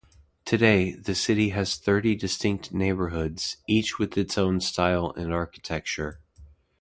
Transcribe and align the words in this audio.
Today, 0.45 0.93
the 0.93 1.13
city 1.13 1.49
has 1.49 1.77
thirty 1.77 2.15
distinct 2.15 2.73
neighborhoods, 2.73 3.57
each 3.67 3.99
with 3.99 4.17
its 4.17 4.35
own 4.35 4.59
style 4.59 5.13
and 5.15 5.31
architecture. 5.31 6.21